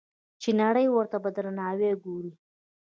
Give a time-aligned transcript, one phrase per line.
[0.41, 2.33] چې نړۍ ورته په درناوي ګوري.